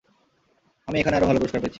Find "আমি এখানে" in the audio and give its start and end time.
0.87-1.15